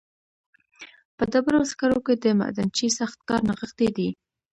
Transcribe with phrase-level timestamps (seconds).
[1.15, 4.09] په ډبرو سکرو کې د معدنچي سخت کار نغښتی دی